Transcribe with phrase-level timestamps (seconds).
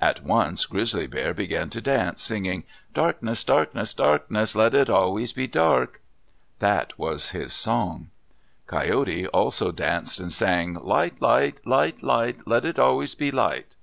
[0.00, 3.44] At once Grizzly Bear began to dance, singing, Darkness!
[3.44, 3.94] darkness!
[3.94, 4.56] darkness!
[4.56, 6.00] Let it always be dark!
[6.58, 8.10] That was his song.
[8.66, 11.22] Coyote also danced and sang, Light!
[11.22, 11.64] light!
[11.64, 12.02] light!
[12.02, 12.38] light!
[12.44, 13.76] Let it always be light!